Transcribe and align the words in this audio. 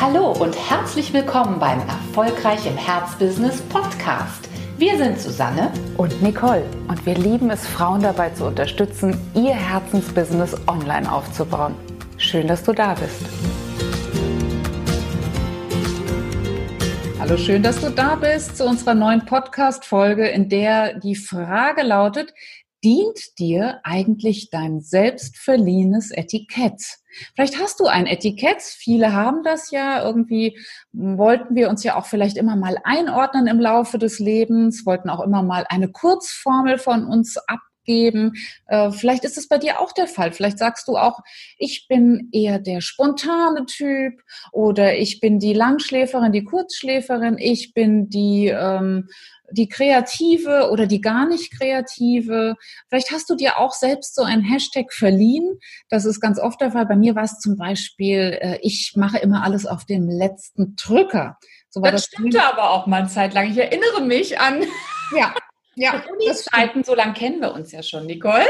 Hallo 0.00 0.32
und 0.32 0.56
herzlich 0.70 1.12
willkommen 1.12 1.58
beim 1.58 1.78
Erfolgreich 1.80 2.64
im 2.64 2.74
Herzbusiness 2.74 3.60
Podcast. 3.60 4.48
Wir 4.78 4.96
sind 4.96 5.20
Susanne 5.20 5.70
und 5.98 6.22
Nicole 6.22 6.64
und 6.88 7.04
wir 7.04 7.16
lieben 7.16 7.50
es, 7.50 7.66
Frauen 7.66 8.00
dabei 8.00 8.30
zu 8.30 8.46
unterstützen, 8.46 9.14
ihr 9.34 9.52
Herzensbusiness 9.52 10.56
online 10.66 11.12
aufzubauen. 11.12 11.74
Schön, 12.16 12.48
dass 12.48 12.62
du 12.62 12.72
da 12.72 12.94
bist. 12.94 13.26
Hallo, 17.18 17.36
schön, 17.36 17.62
dass 17.62 17.78
du 17.82 17.90
da 17.90 18.14
bist 18.14 18.56
zu 18.56 18.64
unserer 18.64 18.94
neuen 18.94 19.26
Podcast-Folge, 19.26 20.26
in 20.28 20.48
der 20.48 20.98
die 20.98 21.14
Frage 21.14 21.82
lautet, 21.82 22.32
dient 22.82 23.38
dir 23.38 23.80
eigentlich 23.84 24.50
dein 24.50 24.80
selbstverliehenes 24.80 26.10
Etikett? 26.10 26.82
Vielleicht 27.34 27.58
hast 27.60 27.80
du 27.80 27.86
ein 27.86 28.06
Etikett. 28.06 28.62
Viele 28.62 29.12
haben 29.12 29.42
das 29.42 29.70
ja. 29.70 30.04
Irgendwie 30.04 30.58
wollten 30.92 31.54
wir 31.54 31.68
uns 31.68 31.82
ja 31.84 31.96
auch 31.96 32.06
vielleicht 32.06 32.36
immer 32.36 32.56
mal 32.56 32.76
einordnen 32.84 33.46
im 33.46 33.60
Laufe 33.60 33.98
des 33.98 34.18
Lebens, 34.18 34.86
wollten 34.86 35.10
auch 35.10 35.20
immer 35.20 35.42
mal 35.42 35.66
eine 35.68 35.88
Kurzformel 35.88 36.78
von 36.78 37.04
uns 37.04 37.36
abgeben. 37.80 38.32
Äh, 38.66 38.90
vielleicht 38.90 39.24
ist 39.24 39.38
es 39.38 39.48
bei 39.48 39.58
dir 39.58 39.80
auch 39.80 39.92
der 39.92 40.06
Fall. 40.06 40.32
Vielleicht 40.32 40.58
sagst 40.58 40.88
du 40.88 40.96
auch, 40.96 41.20
ich 41.58 41.86
bin 41.88 42.28
eher 42.32 42.58
der 42.58 42.80
spontane 42.80 43.66
Typ 43.66 44.20
oder 44.52 44.96
ich 44.96 45.20
bin 45.20 45.38
die 45.38 45.54
Langschläferin, 45.54 46.32
die 46.32 46.44
Kurzschläferin, 46.44 47.38
ich 47.38 47.74
bin 47.74 48.08
die 48.08 48.48
ähm, 48.48 49.08
die 49.52 49.68
Kreative 49.68 50.70
oder 50.70 50.86
die 50.86 51.00
gar 51.00 51.26
nicht 51.26 51.58
Kreative. 51.58 52.54
Vielleicht 52.88 53.10
hast 53.10 53.28
du 53.28 53.34
dir 53.34 53.58
auch 53.58 53.72
selbst 53.72 54.14
so 54.14 54.22
ein 54.22 54.42
Hashtag 54.42 54.92
verliehen. 54.92 55.58
Das 55.88 56.04
ist 56.04 56.20
ganz 56.20 56.38
oft 56.38 56.60
der 56.60 56.70
Fall. 56.70 56.86
Bei 56.86 56.94
mir 56.94 57.16
war 57.16 57.24
es 57.24 57.40
zum 57.40 57.56
Beispiel, 57.56 58.38
äh, 58.40 58.58
ich 58.62 58.92
mache 58.94 59.18
immer 59.18 59.42
alles 59.42 59.66
auf 59.66 59.84
dem 59.84 60.08
letzten 60.08 60.76
Drücker. 60.76 61.36
So 61.68 61.80
das, 61.80 61.92
das 61.92 62.04
stimmte 62.04 62.44
aber 62.44 62.70
auch 62.70 62.86
mal 62.86 63.00
eine 63.00 63.08
Zeit 63.08 63.34
lang. 63.34 63.50
Ich 63.50 63.58
erinnere 63.58 64.02
mich 64.02 64.38
an. 64.38 64.62
Ja, 65.16 65.34
ja, 65.76 66.02
Uni-Zeiten, 66.10 66.84
so 66.84 66.94
lange 66.94 67.14
kennen 67.14 67.40
wir 67.40 67.52
uns 67.52 67.72
ja 67.72 67.82
schon, 67.82 68.06
Nicole. 68.06 68.46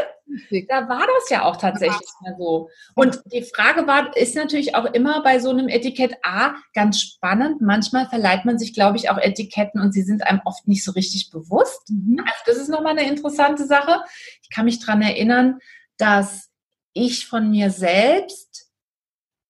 Da 0.68 0.88
war 0.88 1.06
das 1.06 1.28
ja 1.28 1.44
auch 1.44 1.56
tatsächlich 1.56 2.08
ja. 2.24 2.34
so. 2.38 2.70
Und 2.94 3.20
die 3.32 3.42
Frage 3.42 3.86
war, 3.86 4.16
ist 4.16 4.34
natürlich 4.34 4.74
auch 4.74 4.86
immer 4.86 5.22
bei 5.22 5.38
so 5.38 5.50
einem 5.50 5.68
Etikett 5.68 6.14
A 6.22 6.54
ganz 6.72 7.00
spannend. 7.00 7.60
Manchmal 7.60 8.08
verleiht 8.08 8.44
man 8.44 8.58
sich, 8.58 8.72
glaube 8.72 8.96
ich, 8.96 9.10
auch 9.10 9.18
Etiketten 9.18 9.80
und 9.80 9.92
sie 9.92 10.02
sind 10.02 10.26
einem 10.26 10.40
oft 10.44 10.66
nicht 10.66 10.84
so 10.84 10.92
richtig 10.92 11.30
bewusst. 11.30 11.90
Mhm. 11.90 12.20
Also 12.20 12.42
das 12.46 12.56
ist 12.56 12.68
nochmal 12.68 12.96
eine 12.96 13.08
interessante 13.08 13.66
Sache. 13.66 14.02
Ich 14.42 14.50
kann 14.50 14.64
mich 14.64 14.80
daran 14.80 15.02
erinnern, 15.02 15.58
dass 15.98 16.48
ich 16.92 17.26
von 17.26 17.50
mir 17.50 17.70
selbst, 17.70 18.70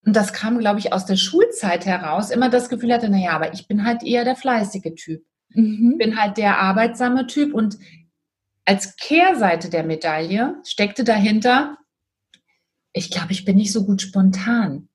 und 0.04 0.16
das 0.16 0.32
kam, 0.32 0.58
glaube 0.58 0.80
ich, 0.80 0.92
aus 0.92 1.04
der 1.04 1.16
Schulzeit 1.16 1.86
heraus, 1.86 2.30
immer 2.30 2.48
das 2.48 2.68
Gefühl 2.68 2.92
hatte, 2.92 3.08
naja, 3.08 3.32
aber 3.32 3.52
ich 3.52 3.68
bin 3.68 3.86
halt 3.86 4.02
eher 4.02 4.24
der 4.24 4.36
fleißige 4.36 4.94
Typ. 4.96 5.24
Mhm. 5.52 5.98
bin 5.98 6.20
halt 6.20 6.36
der 6.36 6.58
arbeitsame 6.58 7.26
Typ 7.26 7.54
und 7.54 7.78
als 8.64 8.96
Kehrseite 8.96 9.68
der 9.70 9.82
Medaille 9.82 10.56
steckte 10.64 11.02
dahinter, 11.04 11.76
ich 12.92 13.10
glaube, 13.10 13.32
ich 13.32 13.44
bin 13.44 13.56
nicht 13.56 13.72
so 13.72 13.84
gut 13.84 14.02
spontan. 14.02 14.88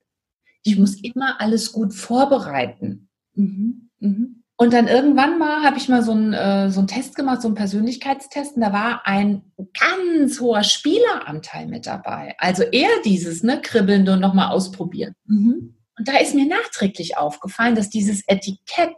Ich 0.64 0.78
muss 0.78 1.02
immer 1.02 1.42
alles 1.42 1.72
gut 1.72 1.94
vorbereiten. 1.94 3.10
Mhm. 3.34 3.90
Mhm. 4.00 4.44
Und 4.58 4.72
dann 4.72 4.88
irgendwann 4.88 5.38
mal 5.38 5.64
habe 5.64 5.78
ich 5.78 5.90
mal 5.90 6.02
so 6.02 6.14
einen, 6.14 6.34
äh, 6.34 6.70
so 6.70 6.80
einen 6.80 6.88
Test 6.88 7.16
gemacht, 7.16 7.42
so 7.42 7.50
einen 7.50 7.56
Persönlichkeitstest, 7.56 8.56
und 8.56 8.62
da 8.62 8.72
war 8.72 9.06
ein 9.06 9.42
ganz 9.78 10.40
hoher 10.40 10.64
Spieleranteil 10.64 11.68
mit 11.68 11.86
dabei. 11.86 12.36
Also 12.38 12.64
eher 12.64 13.02
dieses, 13.04 13.44
ne, 13.44 13.62
kribbeln 13.62 14.08
und 14.08 14.22
nochmal 14.22 14.52
ausprobieren. 14.52 15.14
Mhm. 15.26 15.76
Und 15.98 16.08
da 16.08 16.18
ist 16.18 16.36
mir 16.36 16.46
nachträglich 16.46 17.18
aufgefallen, 17.18 17.76
dass 17.76 17.90
dieses 17.90 18.24
Etikett 18.28 18.96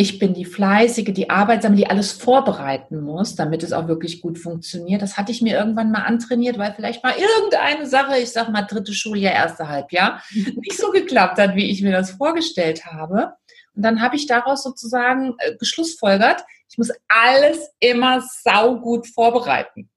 ich 0.00 0.20
bin 0.20 0.32
die 0.32 0.44
Fleißige, 0.44 1.12
die 1.12 1.28
Arbeitsame, 1.28 1.74
die 1.74 1.90
alles 1.90 2.12
vorbereiten 2.12 3.00
muss, 3.00 3.34
damit 3.34 3.64
es 3.64 3.72
auch 3.72 3.88
wirklich 3.88 4.20
gut 4.20 4.38
funktioniert. 4.38 5.02
Das 5.02 5.16
hatte 5.16 5.32
ich 5.32 5.42
mir 5.42 5.58
irgendwann 5.58 5.90
mal 5.90 6.04
antrainiert, 6.04 6.56
weil 6.56 6.72
vielleicht 6.72 7.02
mal 7.02 7.14
irgendeine 7.18 7.84
Sache, 7.84 8.16
ich 8.16 8.30
sag 8.30 8.48
mal 8.48 8.62
dritte 8.62 8.94
Schuljahr, 8.94 9.34
erste 9.34 9.66
Halbjahr, 9.68 10.22
nicht 10.30 10.78
so 10.78 10.92
geklappt 10.92 11.38
hat, 11.38 11.56
wie 11.56 11.68
ich 11.68 11.82
mir 11.82 11.90
das 11.90 12.12
vorgestellt 12.12 12.86
habe. 12.86 13.32
Und 13.74 13.82
dann 13.82 14.00
habe 14.00 14.14
ich 14.14 14.26
daraus 14.26 14.62
sozusagen 14.62 15.34
äh, 15.38 15.56
geschlussfolgert, 15.56 16.44
ich 16.70 16.78
muss 16.78 16.92
alles 17.08 17.68
immer 17.80 18.22
saugut 18.44 19.08
vorbereiten. 19.08 19.90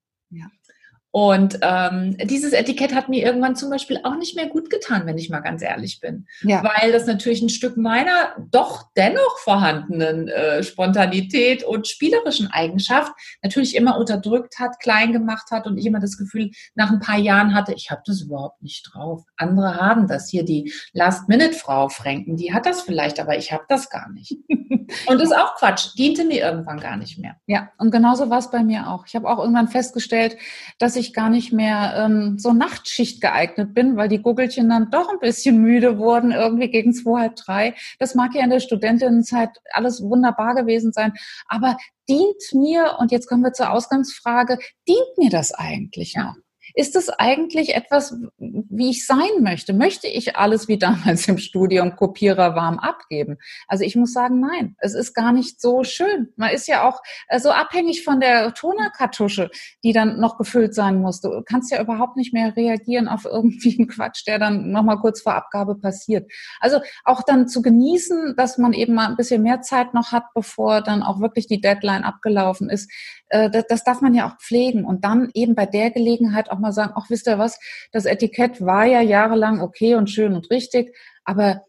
Und 1.12 1.60
ähm, 1.62 2.16
dieses 2.24 2.54
Etikett 2.54 2.96
hat 2.96 3.10
mir 3.10 3.24
irgendwann 3.26 3.58
zum 3.58 3.70
Beispiel 3.70 4.00
auch 4.04 4.16
nicht 4.16 4.38
mehr 4.38 4.48
gut 4.48 4.70
getan, 4.70 5.06
wenn 5.06 5.18
ich 5.18 5.30
mal 5.30 5.42
ganz 5.42 5.62
ehrlich 5.62 6.00
bin. 6.00 6.26
Ja. 6.42 6.64
Weil 6.64 6.94
das 6.94 7.06
natürlich 7.06 7.42
ein 7.42 7.50
Stück 7.50 7.76
meiner 7.76 8.34
doch 8.50 8.90
dennoch 8.96 9.38
vorhandenen 9.40 10.30
äh, 10.30 10.64
Spontanität 10.64 11.64
und 11.66 11.88
spielerischen 11.88 12.48
Eigenschaft 12.48 13.12
natürlich 13.44 13.76
immer 13.76 13.98
unterdrückt 13.98 14.60
hat, 14.60 14.80
klein 14.80 15.12
gemacht 15.12 15.52
hat 15.52 15.68
und 15.68 15.78
ich 15.78 15.86
immer 15.86 16.00
das 16.00 16.18
Gefühl 16.18 16.52
nach 16.76 16.92
ein 16.92 17.00
paar 17.00 17.18
Jahren 17.18 17.54
hatte, 17.54 17.74
ich 17.74 17.92
habe 17.92 18.02
das 18.06 18.22
überhaupt 18.22 18.62
nicht 18.62 18.90
drauf. 18.92 19.24
Andere 19.36 19.76
haben 19.76 20.08
das. 20.08 20.30
Hier 20.30 20.46
die 20.46 20.72
Last-Minute-Frau 20.94 21.90
Franken, 21.90 22.38
die 22.38 22.54
hat 22.54 22.66
das 22.66 22.82
vielleicht, 22.82 23.20
aber 23.20 23.38
ich 23.38 23.52
habe 23.52 23.64
das 23.68 23.90
gar 23.90 24.10
nicht. 24.12 24.38
und 25.08 25.20
das 25.20 25.24
ist 25.24 25.36
auch 25.38 25.56
Quatsch. 25.56 25.90
Diente 25.98 26.24
mir 26.24 26.40
irgendwann 26.40 26.80
gar 26.80 26.96
nicht 26.96 27.18
mehr. 27.18 27.36
Ja, 27.48 27.70
und 27.78 27.92
genauso 27.92 28.30
war 28.30 28.40
es 28.40 28.50
bei 28.50 28.64
mir 28.64 28.88
auch. 28.88 29.06
Ich 29.08 29.16
habe 29.16 29.30
auch 29.30 29.40
irgendwann 29.40 29.68
festgestellt, 29.68 30.38
dass 30.80 30.96
ich 30.96 31.01
ich 31.02 31.14
gar 31.14 31.30
nicht 31.30 31.52
mehr 31.52 31.94
ähm, 31.98 32.38
so 32.40 32.54
Nachtschicht 32.54 33.20
geeignet 33.22 33.74
bin, 33.74 33.98
weil 33.98 34.08
die 34.08 34.22
Guggelchen 34.22 34.70
dann 34.70 34.90
doch 34.90 35.10
ein 35.10 35.20
bisschen 35.20 35.62
müde 35.62 35.98
wurden, 35.98 36.32
irgendwie 36.32 36.70
gegen 36.70 36.94
zwei, 36.94 37.22
halb 37.22 37.36
drei. 37.36 37.76
Das 38.00 38.16
mag 38.16 38.34
ja 38.34 38.44
in 38.44 38.50
der 38.50 38.60
Studentinnenzeit 38.60 39.50
alles 39.72 40.02
wunderbar 40.02 40.56
gewesen 40.56 40.94
sein, 40.94 41.14
aber 41.48 41.78
dient 42.08 42.42
mir, 42.54 42.98
und 43.00 43.12
jetzt 43.12 43.28
kommen 43.28 43.44
wir 43.44 43.54
zur 43.54 43.72
Ausgangsfrage, 43.72 44.58
dient 44.88 45.18
mir 45.18 45.30
das 45.30 45.54
eigentlich 45.54 46.16
noch? 46.16 46.36
Ist 46.74 46.96
es 46.96 47.10
eigentlich 47.10 47.76
etwas, 47.76 48.16
wie 48.38 48.90
ich 48.90 49.06
sein 49.06 49.42
möchte? 49.42 49.74
Möchte 49.74 50.08
ich 50.08 50.36
alles 50.36 50.68
wie 50.68 50.78
damals 50.78 51.28
im 51.28 51.38
Studium 51.38 51.96
Kopierer 51.96 52.56
warm 52.56 52.80
abgeben? 52.80 53.38
Also 53.68 53.84
ich 53.84 53.96
muss 53.96 54.14
sagen, 54.14 54.40
nein, 54.40 54.76
es 54.80 54.94
ist 54.94 55.14
gar 55.14 55.34
nicht 55.34 55.62
so 55.62 55.84
schön. 55.84 56.30
Man 56.36 56.52
ist 56.52 56.68
ja 56.68 56.88
auch 56.88 57.02
äh, 57.28 57.40
so 57.40 57.52
abhängig 57.52 58.04
von 58.04 58.20
der 58.20 58.54
Tonerkartusche, 58.54 59.50
die 59.84 59.94
dann 59.94 60.20
noch 60.20 60.38
gefüllt 60.38 60.74
sein 60.74 61.02
muss. 61.02 61.22
Du 61.22 61.42
kannst 61.46 61.72
ja 61.72 61.82
überhaupt 61.82 62.18
nicht 62.18 62.34
mehr 62.34 62.56
reagieren 62.56 63.08
auf 63.08 63.26
irgendwie 63.26 63.78
einen 63.78 63.88
Quatsch, 63.88 64.26
der 64.28 64.40
dann 64.40 64.72
nochmal 64.72 64.98
kurz 65.00 65.22
vor 65.22 65.36
Abgabe 65.36 65.76
passiert. 65.76 66.32
Also 66.60 66.80
auch 67.04 67.24
dann 67.24 67.48
zu 67.48 67.62
genießen, 67.62 68.36
dass 68.38 68.58
man 68.58 68.74
eben 68.74 68.94
mal 68.94 69.08
ein 69.08 69.18
bisschen 69.18 69.44
mehr 69.44 69.62
Zeit 69.62 69.94
noch 69.94 70.12
hat, 70.12 70.26
bevor 70.34 70.82
dann 70.82 71.04
auch 71.04 71.20
wirklich 71.20 71.48
die 71.48 71.62
Deadline 71.62 72.04
abgelaufen 72.04 72.70
ist. 72.70 72.92
Äh, 73.30 73.50
das, 73.50 73.66
das 73.68 73.84
darf 73.84 74.02
man 74.02 74.14
ja 74.14 74.28
auch 74.28 74.38
pflegen 74.38 74.86
und 74.86 75.04
dann 75.04 75.30
eben 75.34 75.56
bei 75.56 75.66
der 75.66 75.92
Gelegenheit 75.92 76.52
auch 76.52 76.60
mal 76.62 76.74
sagen, 76.74 76.94
ach 76.96 77.10
wisst 77.10 77.28
ihr 77.28 77.40
was, 77.40 77.60
das 77.92 78.06
Etikett 78.06 78.64
war 78.66 78.86
ja 78.86 79.02
jahrelang 79.02 79.62
okay 79.62 79.96
und 79.96 80.10
schön 80.10 80.34
und 80.34 80.50
richtig, 80.50 80.96
aber 81.24 81.64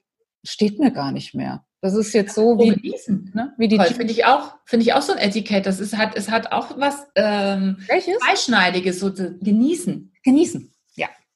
steht 0.45 0.79
mir 0.79 0.91
gar 0.91 1.13
nicht 1.13 1.35
mehr. 1.35 1.65
Das 1.81 1.95
ist 1.95 2.13
jetzt 2.13 2.37
so 2.37 2.61
wie, 2.61 2.71
genießen, 2.71 3.33
ne? 3.35 3.55
wie 3.59 3.67
die 3.67 3.77
finde 3.81 4.13
ich 4.13 4.25
auch 4.25 4.55
finde 4.65 4.85
ich 4.85 4.95
auch 4.95 5.03
so 5.03 5.13
ein 5.13 5.19
Etikett. 5.19 5.67
Das 5.67 5.81
ist 5.81 5.97
hat 5.97 6.17
es 6.17 6.31
hat 6.31 6.53
auch 6.53 6.79
was 6.79 7.09
ähm, 7.17 7.79
Welches? 7.89 8.21
Beischneidiges 8.21 9.01
so 9.01 9.13
genießen. 9.13 10.13
Genießen. 10.23 10.72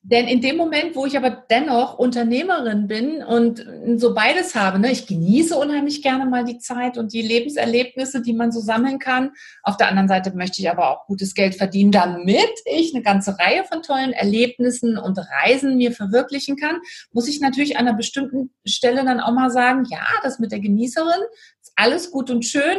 Denn 0.09 0.29
in 0.29 0.41
dem 0.41 0.57
Moment, 0.57 0.95
wo 0.95 1.05
ich 1.05 1.17
aber 1.17 1.31
dennoch 1.31 1.99
Unternehmerin 1.99 2.87
bin 2.87 3.25
und 3.25 3.67
so 3.97 4.15
beides 4.15 4.55
habe, 4.55 4.79
ne, 4.79 4.93
ich 4.93 5.09
genieße 5.09 5.57
unheimlich 5.57 6.01
gerne 6.01 6.27
mal 6.27 6.45
die 6.45 6.59
Zeit 6.59 6.97
und 6.97 7.13
die 7.13 7.23
Lebenserlebnisse, 7.23 8.23
die 8.23 8.33
man 8.33 8.53
so 8.53 8.61
sammeln 8.61 9.01
kann. 9.01 9.33
Auf 9.65 9.77
der 9.77 9.89
anderen 9.89 10.07
Seite 10.07 10.33
möchte 10.37 10.63
ich 10.63 10.71
aber 10.71 10.91
auch 10.91 11.07
gutes 11.07 11.35
Geld 11.35 11.57
verdienen, 11.57 11.91
damit 11.91 12.53
ich 12.67 12.95
eine 12.95 13.03
ganze 13.03 13.37
Reihe 13.37 13.65
von 13.65 13.83
tollen 13.83 14.13
Erlebnissen 14.13 14.97
und 14.97 15.19
Reisen 15.43 15.77
mir 15.77 15.91
verwirklichen 15.91 16.55
kann, 16.57 16.77
muss 17.11 17.27
ich 17.27 17.41
natürlich 17.41 17.77
an 17.77 17.89
einer 17.89 17.97
bestimmten 17.97 18.55
Stelle 18.65 19.05
dann 19.05 19.19
auch 19.19 19.33
mal 19.33 19.51
sagen, 19.51 19.87
ja, 19.91 20.07
das 20.23 20.39
mit 20.39 20.53
der 20.53 20.61
Genießerin 20.61 21.21
ist 21.61 21.73
alles 21.75 22.13
gut 22.13 22.31
und 22.31 22.45
schön, 22.45 22.79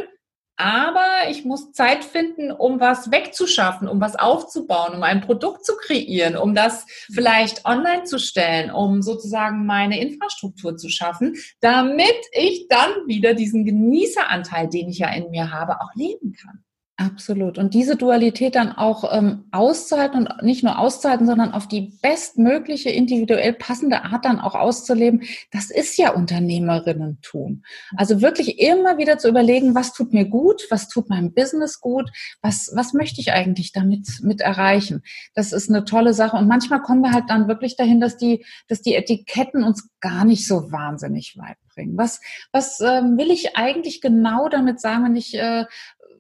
aber 0.58 1.30
ich 1.30 1.46
muss 1.46 1.72
Zeit 1.72 2.04
finden, 2.04 2.52
um 2.52 2.80
was 2.80 3.12
wegzuschaffen, 3.12 3.88
um 3.88 4.02
was 4.02 4.16
aufzubauen, 4.16 4.96
um 4.96 5.04
ein 5.04 5.22
Produkt 5.22 5.64
zu 5.64 5.78
kreieren, 5.78 6.36
um 6.36 6.56
das 6.56 6.86
vielleicht 7.14 7.66
online 7.66 8.04
zu 8.04 8.20
stellen, 8.20 8.72
um 8.72 9.02
sozusagen 9.02 9.66
meine 9.66 10.02
Infrastruktur 10.02 10.76
zu 10.76 10.90
schaffen, 10.90 11.36
damit 11.62 12.18
ich 12.32 12.68
dann 12.68 12.92
wieder 13.06 13.36
diesen 13.36 13.66
Genießeranteil, 13.66 14.68
den 14.68 14.90
ich 14.90 14.98
ja 14.98 15.10
in 15.14 15.30
mir 15.30 15.52
habe, 15.52 15.80
auch 15.80 15.94
leben 15.96 16.34
kann. 16.34 16.64
Absolut. 17.00 17.60
Und 17.60 17.76
diese 17.76 17.96
Dualität 17.96 18.56
dann 18.56 18.72
auch 18.72 19.16
ähm, 19.16 19.44
auszuhalten 19.52 20.26
und 20.26 20.42
nicht 20.42 20.64
nur 20.64 20.80
auszuhalten, 20.80 21.28
sondern 21.28 21.52
auf 21.52 21.68
die 21.68 21.94
bestmögliche, 22.02 22.90
individuell 22.90 23.54
passende 23.54 24.04
Art 24.04 24.26
dann 24.26 24.40
auch 24.40 24.56
auszuleben, 24.56 25.22
das 25.52 25.70
ist 25.70 26.00
ja 26.00 26.14
Unternehmerinnentum. 26.14 27.62
Also 27.96 28.24
wirklich 28.24 28.60
immer 28.60 28.98
wieder 28.98 29.20
zu 29.20 29.30
überlegen, 29.30 29.76
was 29.76 29.94
tut 29.94 30.12
mir 30.12 30.26
gut, 30.26 30.64
was 30.72 30.88
tut 30.88 31.08
meinem 31.08 31.36
Business 31.36 31.82
gut, 31.82 32.10
was, 32.42 32.72
was 32.74 32.94
möchte 32.94 33.22
ich 33.22 33.32
eigentlich 33.32 33.74
damit 33.74 34.08
mit 34.24 34.42
erreichen. 34.42 35.04
Das 35.36 35.54
ist 35.54 35.70
eine 35.70 35.86
tolle 35.86 36.16
Sache. 36.16 36.36
Und 36.36 36.48
manchmal 36.48 36.82
kommen 36.82 37.02
wir 37.02 37.12
halt 37.12 37.26
dann 37.28 37.48
wirklich 37.48 37.76
dahin, 37.76 38.02
dass 38.02 38.18
die, 38.18 38.44
dass 38.70 38.82
die 38.82 38.96
Etiketten 38.96 39.64
uns 39.64 39.88
gar 40.00 40.26
nicht 40.26 40.48
so 40.48 40.72
wahnsinnig 40.72 41.38
weit 41.38 41.58
bringen. 41.76 41.96
Was, 41.96 42.22
was 42.52 42.80
ähm, 42.82 43.18
will 43.20 43.30
ich 43.30 43.56
eigentlich 43.56 44.02
genau 44.02 44.50
damit 44.50 44.82
sagen, 44.82 45.06
wenn 45.06 45.16
ich 45.16 45.36
äh, 45.38 45.66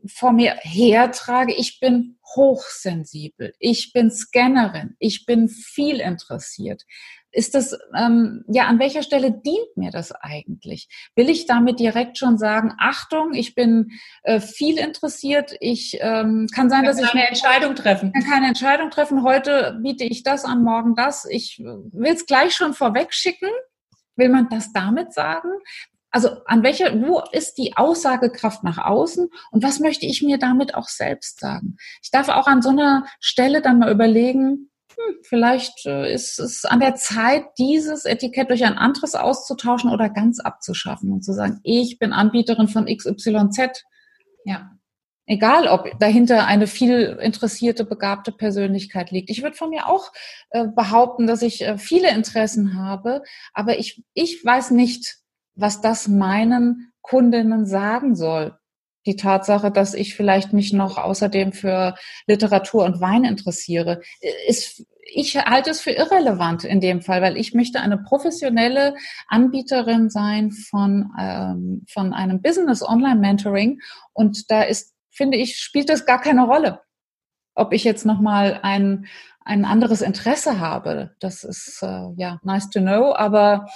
vor 0.05 0.33
mir 0.33 0.55
hertrage, 0.61 1.53
ich 1.53 1.79
bin 1.79 2.17
hochsensibel, 2.35 3.53
ich 3.59 3.94
bin 3.94 4.11
Scannerin, 4.11 4.95
ich 4.99 5.25
bin 5.25 5.49
viel 5.49 5.99
interessiert. 5.99 6.83
Ist 7.31 7.53
das, 7.55 7.77
ähm, 7.95 8.44
ja, 8.47 8.65
an 8.65 8.79
welcher 8.79 9.03
Stelle 9.03 9.31
dient 9.31 9.75
mir 9.75 9.91
das 9.91 10.11
eigentlich? 10.11 10.88
Will 11.15 11.29
ich 11.29 11.45
damit 11.45 11.79
direkt 11.79 12.17
schon 12.17 12.38
sagen, 12.38 12.73
Achtung, 12.79 13.33
ich 13.33 13.53
bin 13.53 13.91
äh, 14.23 14.39
viel 14.39 14.79
interessiert, 14.79 15.55
ich 15.59 15.97
ähm, 16.01 16.47
kann 16.53 16.69
sein, 16.69 16.85
dass 16.85 16.99
ich 16.99 17.07
keine 17.07 17.27
Entscheidung 17.27 17.75
treffen. 17.75 18.11
Kann 18.13 18.23
keine 18.23 18.47
Entscheidung 18.47 18.89
treffen. 18.89 19.23
Heute 19.23 19.77
biete 19.83 20.05
ich 20.05 20.23
das 20.23 20.45
an, 20.45 20.63
morgen 20.63 20.95
das. 20.95 21.25
Ich 21.29 21.59
will 21.59 22.13
es 22.13 22.25
gleich 22.25 22.53
schon 22.53 22.73
vorweg 22.73 23.13
schicken. 23.13 23.49
Will 24.15 24.29
man 24.29 24.49
das 24.49 24.71
damit 24.73 25.13
sagen? 25.13 25.49
Also 26.18 26.30
an 26.46 26.64
welcher, 26.64 27.00
wo 27.00 27.22
ist 27.31 27.60
die 27.60 27.78
Aussagekraft 27.78 28.64
nach 28.64 28.80
außen 28.80 29.30
und 29.52 29.64
was 29.64 29.80
möchte 29.80 30.08
ich 30.08 30.24
mir 30.24 30.40
damit 30.40 30.74
auch 30.74 30.88
selbst 30.88 31.40
sagen? 31.40 31.78
Ich 32.02 32.10
darf 32.10 32.28
auch 32.30 32.48
an 32.48 32.64
so 32.64 32.69
einer 32.69 33.06
Stelle 33.19 33.62
dann 33.62 33.78
mal 33.78 33.92
überlegen, 33.92 34.72
hm, 34.96 35.16
vielleicht 35.22 35.86
äh, 35.86 36.12
ist 36.12 36.40
es 36.40 36.66
an 36.66 36.80
der 36.80 36.96
Zeit, 36.96 37.44
dieses 37.60 38.06
Etikett 38.06 38.50
durch 38.50 38.66
ein 38.66 38.80
anderes 38.80 39.14
auszutauschen 39.14 39.92
oder 39.92 40.10
ganz 40.10 40.40
abzuschaffen 40.40 41.12
und 41.12 41.22
zu 41.24 41.34
sagen, 41.34 41.60
ich 41.62 42.00
bin 42.00 42.14
Anbieterin 42.14 42.68
von 42.68 42.88
XYZ. 42.88 43.84
Ja. 44.44 44.72
Egal, 45.28 45.68
ob 45.68 46.00
dahinter 46.00 46.48
eine 46.48 46.66
viel 46.66 47.19
interessierte, 47.22 47.86
begabte 47.86 48.31
Persönlichkeit 48.31 49.12
liegt. 49.12 49.30
Ich 49.30 49.44
würde 49.44 49.56
von 49.56 49.69
mir 49.69 49.88
auch 49.88 50.12
äh, 50.50 50.66
behaupten, 50.66 51.28
dass 51.28 51.44
ich 51.44 51.62
äh, 51.62 51.78
viele 51.78 52.10
Interessen 52.10 52.75
habe, 52.75 53.22
aber 53.54 53.78
ich, 53.78 54.04
ich 54.16 54.44
weiß 54.44 54.72
nicht, 54.72 55.19
was 55.57 55.81
das 55.81 56.07
meinen 56.07 56.94
Kundinnen 57.01 57.65
sagen 57.65 58.15
soll. 58.15 58.57
Die 59.06 59.15
Tatsache, 59.15 59.71
dass 59.71 59.94
ich 59.94 60.15
vielleicht 60.15 60.54
mich 60.54 60.74
noch 60.74 60.98
außerdem 60.98 61.54
für 61.54 61.95
Literatur 62.27 62.83
und 62.83 63.00
Wein 63.00 63.24
interessiere, 63.24 64.01
ist, 64.48 64.86
ich 65.01 65.38
halte 65.38 65.69
es 65.69 65.80
für 65.80 65.92
irrelevant 65.92 66.65
in 66.65 66.81
dem 66.81 67.01
Fall, 67.01 67.21
weil 67.21 67.38
ich 67.38 67.54
möchte 67.54 67.80
eine 67.80 67.98
professionelle 67.98 68.95
Anbieterin 69.27 70.09
sein 70.09 70.51
von, 70.51 71.12
ähm, 71.18 71.86
von 71.89 72.13
einem 72.13 72.42
Business 72.42 72.83
Online 72.83 73.19
Mentoring 73.19 73.80
und 74.13 74.51
da 74.51 74.63
ist, 74.63 74.94
finde 75.09 75.38
ich, 75.38 75.57
spielt 75.57 75.89
das 75.89 76.06
gar 76.06 76.19
keine 76.19 76.45
Rolle. 76.45 76.81
Ob 77.56 77.71
ich 77.74 77.86
jetzt 77.86 78.06
nochmal 78.06 78.59
ein, 78.62 79.07
ein 79.45 79.63
anderes 79.63 80.01
Interesse 80.01 80.59
habe, 80.59 81.15
das 81.21 81.45
ist 81.45 81.81
äh, 81.81 82.09
ja 82.18 82.39
nice 82.44 82.69
to 82.69 82.81
know, 82.81 83.15
aber 83.15 83.68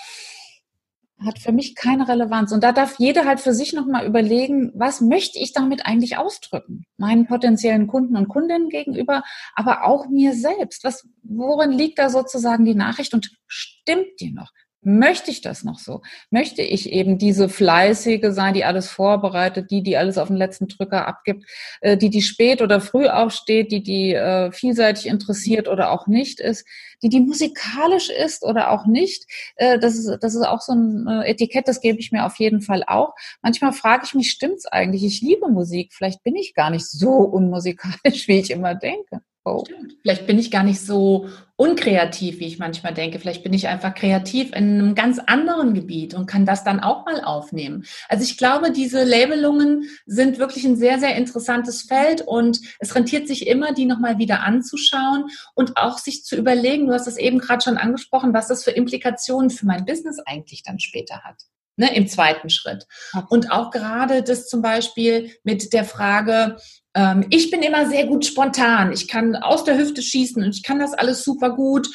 hat 1.26 1.40
für 1.40 1.52
mich 1.52 1.76
keine 1.76 2.08
Relevanz. 2.08 2.52
Und 2.52 2.64
da 2.64 2.72
darf 2.72 2.98
jeder 2.98 3.26
halt 3.26 3.40
für 3.40 3.54
sich 3.54 3.74
nochmal 3.74 4.06
überlegen, 4.06 4.72
was 4.76 5.02
möchte 5.02 5.40
ich 5.40 5.54
damit 5.54 5.86
eigentlich 5.86 6.18
ausdrücken? 6.18 6.86
Meinen 6.98 7.28
potenziellen 7.28 7.88
Kunden 7.88 8.18
und 8.18 8.28
Kundinnen 8.28 8.70
gegenüber, 8.70 9.24
aber 9.56 9.86
auch 9.86 10.08
mir 10.08 10.34
selbst. 10.34 10.84
Was, 10.84 11.08
worin 11.24 11.72
liegt 11.72 12.00
da 12.00 12.10
sozusagen 12.10 12.66
die 12.66 12.76
Nachricht 12.76 13.14
und 13.14 13.32
stimmt 13.48 14.20
die 14.20 14.32
noch? 14.32 14.52
Möchte 14.84 15.30
ich 15.30 15.42
das 15.42 15.64
noch 15.64 15.78
so? 15.78 16.02
Möchte 16.32 16.64
ich 16.64 16.92
eben 16.92 17.20
diese 17.20 17.50
fleißige 17.50 18.32
sein, 18.32 18.56
die 18.56 18.66
alles 18.66 18.90
vorbereitet, 18.90 19.70
die, 19.70 19.84
die 19.84 19.96
alles 19.96 20.18
auf 20.18 20.30
den 20.30 20.38
letzten 20.38 20.68
Drücker 20.68 21.08
abgibt, 21.08 21.46
äh, 21.82 21.98
die, 21.98 22.10
die 22.10 22.24
spät 22.24 22.64
oder 22.64 22.82
früh 22.82 23.08
aufsteht, 23.08 23.72
die, 23.72 23.84
die 23.84 24.14
äh, 24.14 24.52
vielseitig 24.52 25.06
interessiert 25.06 25.68
oder 25.68 25.92
auch 25.92 26.08
nicht 26.08 26.40
ist, 26.40 26.66
die, 27.04 27.10
die 27.10 27.20
musikalisch 27.20 28.10
ist 28.10 28.44
oder 28.44 28.72
auch 28.72 28.88
nicht? 28.88 29.26
Äh, 29.56 29.78
das, 29.78 29.96
ist, 29.96 30.18
das 30.20 30.34
ist 30.34 30.48
auch 30.48 30.62
so 30.62 30.74
ein 30.74 31.08
Etikett, 31.26 31.68
das 31.68 31.82
gebe 31.82 32.00
ich 32.00 32.12
mir 32.12 32.26
auf 32.26 32.38
jeden 32.38 32.62
Fall 32.62 32.84
auch. 32.88 33.14
Manchmal 33.44 33.74
frage 33.74 34.06
ich 34.06 34.16
mich, 34.16 34.32
stimmt's 34.32 34.66
eigentlich? 34.66 35.04
Ich 35.04 35.22
liebe 35.22 35.48
Musik. 35.48 35.94
Vielleicht 35.94 36.24
bin 36.24 36.36
ich 36.36 36.56
gar 36.56 36.72
nicht 36.72 36.88
so 36.90 37.12
unmusikalisch, 37.12 38.28
wie 38.28 38.40
ich 38.40 38.50
immer 38.50 38.74
denke. 38.74 39.22
Oh. 39.44 39.64
Vielleicht 40.04 40.28
bin 40.28 40.38
ich 40.38 40.52
gar 40.52 40.64
nicht 40.64 40.82
so 40.82 41.28
unkreativ, 41.56 42.40
wie 42.40 42.48
ich 42.48 42.60
manchmal 42.60 42.94
denke. 42.94 43.18
Vielleicht 43.18 43.44
bin 43.44 43.54
ich 43.54 43.68
einfach 43.68 43.96
kreativ 43.96 44.50
in 44.50 44.80
einem 44.80 44.96
ganz 44.96 45.20
anderen 45.20 45.74
Gebiet 45.74 46.14
und 46.14 46.28
kann 46.28 46.46
das 46.46 46.64
dann 46.64 46.80
auch 46.80 47.06
mal 47.06 47.24
aufnehmen. 47.24 47.86
Also 48.08 48.24
ich 48.24 48.38
glaube, 48.38 48.72
diese 48.72 49.04
Labelungen 49.04 49.90
sind 50.06 50.38
wirklich 50.38 50.66
ein 50.66 50.76
sehr, 50.76 51.00
sehr 51.00 51.16
interessantes 51.16 51.84
Feld 51.84 52.22
und 52.22 52.60
es 52.80 52.94
rentiert 52.94 53.28
sich 53.28 53.48
immer, 53.48 53.74
die 53.74 53.86
nochmal 53.86 54.20
wieder 54.20 54.42
anzuschauen 54.42 55.26
und 55.56 55.78
auch 55.78 55.98
sich 55.98 56.24
zu 56.24 56.36
überlegen, 56.36 56.88
du 56.88 56.94
hast 56.94 57.08
es 57.08 57.18
eben 57.18 57.40
gerade 57.40 57.64
schon 57.64 57.78
angesprochen, 57.78 58.34
was 58.34 58.48
das 58.48 58.64
für 58.64 58.72
Implikationen 58.72 59.50
für 59.50 59.66
mein 59.66 59.86
Business 59.86 60.20
eigentlich 60.26 60.62
dann 60.64 60.80
später 60.80 61.22
hat. 61.24 61.42
Ne, 61.78 61.96
im 61.96 62.08
zweiten 62.08 62.50
Schritt. 62.50 62.86
Und 63.30 63.50
auch 63.50 63.72
gerade 63.72 64.24
das 64.24 64.48
zum 64.48 64.62
Beispiel 64.62 65.32
mit 65.44 65.74
der 65.74 65.86
Frage, 65.86 66.58
ähm, 66.94 67.26
ich 67.30 67.52
bin 67.52 67.62
immer 67.64 67.88
sehr 67.88 68.08
gut 68.08 68.26
spontan. 68.26 68.92
Ich 68.92 69.08
kann 69.08 69.36
aus 69.36 69.64
der 69.64 69.78
Hüfte 69.78 70.02
schießen 70.02 70.44
und 70.44 70.56
ich 70.56 70.64
kann 70.64 70.80
das 70.80 70.94
alles 70.94 71.24
super 71.24 71.52
gut. 71.52 71.88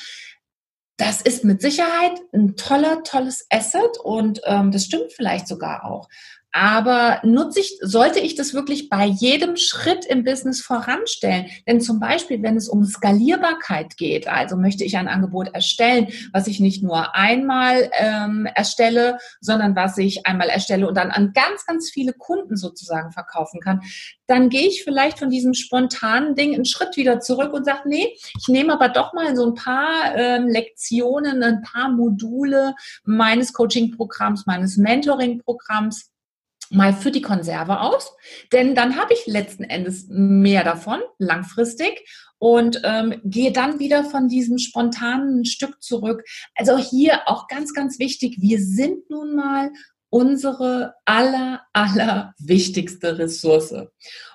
Das 0.99 1.21
ist 1.21 1.45
mit 1.45 1.61
Sicherheit 1.61 2.19
ein 2.33 2.57
toller, 2.57 3.03
tolles 3.03 3.47
Asset 3.51 3.99
und 4.03 4.41
ähm, 4.45 4.73
das 4.73 4.85
stimmt 4.85 5.13
vielleicht 5.15 5.47
sogar 5.47 5.85
auch. 5.85 6.09
Aber 6.59 7.21
nutze 7.23 7.61
ich, 7.61 7.77
sollte 7.83 8.19
ich 8.19 8.35
das 8.35 8.55
wirklich 8.55 8.89
bei 8.89 9.05
jedem 9.05 9.57
Schritt 9.57 10.07
im 10.07 10.25
Business 10.25 10.63
voranstellen? 10.63 11.49
Denn 11.69 11.83
zum 11.83 12.01
Beispiel, 12.01 12.43
wenn 12.43 12.57
es 12.57 12.71
um 12.71 12.83
Skalierbarkeit 12.83 13.99
geht, 13.99 14.27
also 14.27 14.57
möchte 14.57 14.83
ich 14.83 14.97
ein 14.97 15.07
Angebot 15.07 15.49
erstellen, 15.53 16.09
was 16.33 16.47
ich 16.47 16.59
nicht 16.59 16.83
nur 16.83 17.15
einmal 17.15 17.91
ähm, 17.99 18.49
erstelle, 18.55 19.19
sondern 19.43 19.77
was 19.77 19.99
ich 19.99 20.27
einmal 20.27 20.49
erstelle 20.49 20.89
und 20.89 20.97
dann 20.97 21.11
an 21.11 21.35
ganz, 21.35 21.67
ganz 21.67 21.91
viele 21.91 22.15
Kunden 22.15 22.57
sozusagen 22.57 23.13
verkaufen 23.13 23.61
kann, 23.61 23.83
dann 24.27 24.49
gehe 24.49 24.67
ich 24.67 24.83
vielleicht 24.83 25.19
von 25.19 25.29
diesem 25.29 25.53
spontanen 25.53 26.37
Ding 26.37 26.55
einen 26.55 26.65
Schritt 26.65 26.97
wieder 26.97 27.21
zurück 27.21 27.53
und 27.53 27.67
sage, 27.67 27.83
nee, 27.85 28.17
ich 28.41 28.49
nehme 28.49 28.73
aber 28.73 28.89
doch 28.89 29.13
mal 29.13 29.37
so 29.37 29.45
ein 29.45 29.55
paar 29.55 30.17
ähm, 30.17 30.49
Lektionen, 30.49 31.43
ein 31.43 31.61
paar 31.61 31.91
Module 31.91 32.75
meines 33.05 33.53
Coaching-Programms, 33.53 34.47
meines 34.47 34.79
Mentoring-Programms 34.79 36.16
mal 36.71 36.93
für 36.93 37.11
die 37.11 37.23
Konserve 37.23 37.81
aus, 37.81 38.15
denn 38.53 38.75
dann 38.75 38.97
habe 38.97 39.13
ich 39.13 39.27
letzten 39.27 39.65
Endes 39.65 40.07
mehr 40.09 40.65
davon 40.65 41.01
langfristig 41.19 42.07
und 42.39 42.81
ähm, 42.85 43.21
gehe 43.25 43.53
dann 43.53 43.79
wieder 43.79 44.05
von 44.05 44.29
diesem 44.29 44.59
spontanen 44.59 45.45
Stück 45.45 45.83
zurück. 45.83 46.25
Also 46.55 46.77
hier 46.77 47.23
auch 47.27 47.49
ganz, 47.49 47.73
ganz 47.73 47.99
wichtig, 47.99 48.37
wir 48.41 48.61
sind 48.61 49.09
nun 49.11 49.35
mal 49.35 49.71
unsere 50.11 50.95
aller, 51.05 51.63
aller 51.73 52.35
wichtigste 52.39 53.19
Ressource. 53.19 53.75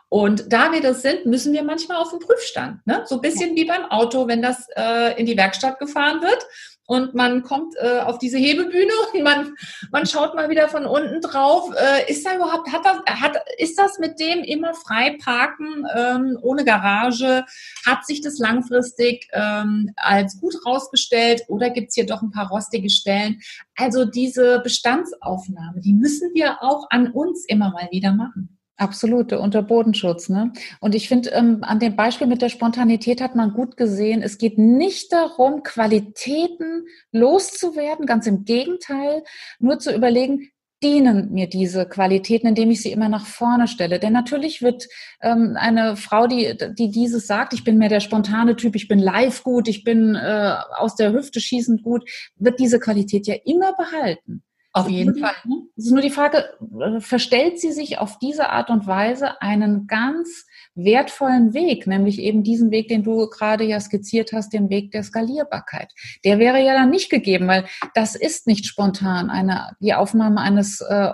Und 0.09 0.51
da 0.51 0.73
wir 0.73 0.81
das 0.81 1.03
sind, 1.03 1.25
müssen 1.25 1.53
wir 1.53 1.63
manchmal 1.63 1.97
auf 1.97 2.09
den 2.09 2.19
Prüfstand. 2.19 2.85
Ne? 2.85 3.03
So 3.05 3.15
ein 3.15 3.21
bisschen 3.21 3.55
wie 3.55 3.63
beim 3.63 3.85
Auto, 3.85 4.27
wenn 4.27 4.41
das 4.41 4.67
äh, 4.75 5.17
in 5.17 5.25
die 5.25 5.37
Werkstatt 5.37 5.79
gefahren 5.79 6.21
wird 6.21 6.45
und 6.91 7.13
man 7.13 7.41
kommt 7.41 7.73
äh, 7.81 7.99
auf 7.99 8.17
diese 8.17 8.37
Hebebühne 8.37 8.91
und 9.13 9.23
man, 9.23 9.55
man 9.91 10.05
schaut 10.05 10.35
mal 10.35 10.49
wieder 10.49 10.67
von 10.67 10.85
unten 10.85 11.21
drauf. 11.21 11.71
Äh, 11.73 12.11
ist 12.11 12.25
da 12.25 12.35
überhaupt, 12.35 12.69
hat 12.69 12.83
das, 12.83 13.21
hat, 13.21 13.37
ist 13.57 13.79
das 13.79 13.97
mit 13.97 14.19
dem 14.19 14.39
immer 14.43 14.73
frei 14.73 15.17
parken, 15.23 15.85
ähm, 15.95 16.37
ohne 16.41 16.65
Garage? 16.65 17.45
Hat 17.85 18.05
sich 18.05 18.19
das 18.19 18.39
langfristig 18.39 19.29
ähm, 19.31 19.93
als 19.95 20.41
gut 20.41 20.53
rausgestellt 20.65 21.43
oder 21.47 21.69
gibt's 21.69 21.95
hier 21.95 22.05
doch 22.05 22.21
ein 22.21 22.31
paar 22.31 22.49
rostige 22.49 22.89
Stellen? 22.89 23.39
Also 23.77 24.03
diese 24.03 24.59
Bestandsaufnahme, 24.59 25.79
die 25.79 25.93
müssen 25.93 26.31
wir 26.33 26.61
auch 26.61 26.87
an 26.89 27.11
uns 27.11 27.45
immer 27.45 27.71
mal 27.71 27.87
wieder 27.91 28.11
machen. 28.11 28.60
Absolute, 28.81 29.39
unter 29.39 29.61
Bodenschutz. 29.61 30.27
Ne? 30.27 30.51
Und 30.79 30.95
ich 30.95 31.07
finde, 31.07 31.29
ähm, 31.29 31.59
an 31.61 31.77
dem 31.77 31.95
Beispiel 31.95 32.25
mit 32.25 32.41
der 32.41 32.49
Spontanität 32.49 33.21
hat 33.21 33.35
man 33.35 33.53
gut 33.53 33.77
gesehen, 33.77 34.23
es 34.23 34.39
geht 34.39 34.57
nicht 34.57 35.13
darum, 35.13 35.61
Qualitäten 35.61 36.87
loszuwerden, 37.11 38.07
ganz 38.07 38.25
im 38.25 38.43
Gegenteil, 38.43 39.23
nur 39.59 39.77
zu 39.77 39.93
überlegen, 39.93 40.49
dienen 40.83 41.31
mir 41.31 41.47
diese 41.47 41.85
Qualitäten, 41.85 42.47
indem 42.47 42.71
ich 42.71 42.81
sie 42.81 42.91
immer 42.91 43.07
nach 43.07 43.27
vorne 43.27 43.67
stelle. 43.67 43.99
Denn 43.99 44.13
natürlich 44.13 44.63
wird 44.63 44.87
ähm, 45.21 45.55
eine 45.59 45.95
Frau, 45.95 46.25
die, 46.25 46.57
die 46.73 46.89
dieses 46.89 47.27
sagt, 47.27 47.53
ich 47.53 47.63
bin 47.63 47.77
mehr 47.77 47.89
der 47.89 47.99
spontane 47.99 48.55
Typ, 48.55 48.75
ich 48.75 48.87
bin 48.87 48.97
live 48.97 49.43
gut, 49.43 49.67
ich 49.67 49.83
bin 49.83 50.15
äh, 50.15 50.55
aus 50.75 50.95
der 50.95 51.13
Hüfte 51.13 51.39
schießend 51.39 51.83
gut, 51.83 52.09
wird 52.35 52.59
diese 52.59 52.79
Qualität 52.79 53.27
ja 53.27 53.35
immer 53.45 53.73
behalten. 53.73 54.41
Auf 54.73 54.89
jeden 54.89 55.17
Fall. 55.17 55.33
Es 55.75 55.85
ist 55.85 55.91
nur 55.91 56.01
die 56.01 56.09
Frage, 56.09 56.45
äh, 56.79 57.01
verstellt 57.01 57.59
sie 57.59 57.73
sich 57.73 57.97
auf 57.97 58.19
diese 58.19 58.49
Art 58.49 58.69
und 58.69 58.87
Weise 58.87 59.41
einen 59.41 59.87
ganz 59.87 60.45
wertvollen 60.75 61.53
Weg, 61.53 61.87
nämlich 61.87 62.19
eben 62.19 62.43
diesen 62.43 62.71
Weg, 62.71 62.87
den 62.87 63.03
du 63.03 63.29
gerade 63.29 63.65
ja 63.65 63.79
skizziert 63.81 64.31
hast, 64.31 64.53
den 64.53 64.69
Weg 64.69 64.91
der 64.91 65.03
Skalierbarkeit. 65.03 65.91
Der 66.23 66.39
wäre 66.39 66.63
ja 66.63 66.73
dann 66.73 66.89
nicht 66.89 67.09
gegeben, 67.09 67.47
weil 67.47 67.65
das 67.95 68.15
ist 68.15 68.47
nicht 68.47 68.65
spontan 68.65 69.29
eine, 69.29 69.75
die 69.81 69.93
Aufnahme 69.93 70.39
eines 70.39 70.79
äh, 70.79 71.01
äh, 71.01 71.13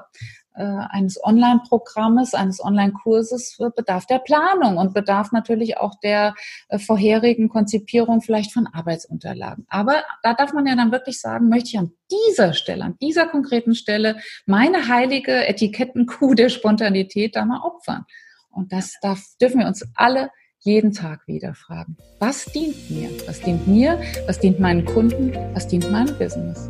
eines 0.63 1.23
Online-Programmes, 1.23 2.33
eines 2.33 2.63
Online-Kurses 2.63 3.57
bedarf 3.75 4.05
der 4.05 4.19
Planung 4.19 4.77
und 4.77 4.93
bedarf 4.93 5.31
natürlich 5.31 5.77
auch 5.77 5.95
der 6.01 6.35
äh, 6.69 6.79
vorherigen 6.79 7.49
Konzipierung 7.49 8.21
vielleicht 8.21 8.51
von 8.51 8.67
Arbeitsunterlagen. 8.67 9.65
Aber 9.69 10.03
da 10.23 10.33
darf 10.33 10.53
man 10.53 10.65
ja 10.65 10.75
dann 10.75 10.91
wirklich 10.91 11.19
sagen, 11.21 11.49
möchte 11.49 11.69
ich 11.69 11.77
an 11.77 11.91
dieser 12.11 12.53
Stelle, 12.53 12.83
an 12.83 12.97
dieser 13.01 13.27
konkreten 13.27 13.75
Stelle 13.75 14.17
meine 14.45 14.87
heilige 14.87 15.47
Etikettenkuh 15.47 16.33
der 16.33 16.49
Spontanität 16.49 17.35
da 17.35 17.45
mal 17.45 17.61
opfern. 17.61 18.05
Und 18.49 18.73
das 18.73 18.95
darf, 19.01 19.21
dürfen 19.39 19.59
wir 19.59 19.67
uns 19.67 19.85
alle 19.95 20.31
jeden 20.59 20.91
Tag 20.91 21.27
wieder 21.27 21.53
fragen. 21.53 21.97
Was 22.19 22.45
dient 22.45 22.89
mir? 22.89 23.09
Was 23.27 23.39
dient 23.41 23.67
mir? 23.67 24.01
Was 24.25 24.39
dient 24.39 24.59
meinen 24.59 24.85
Kunden? 24.85 25.33
Was 25.53 25.67
dient 25.67 25.91
meinem 25.91 26.17
Business? 26.17 26.69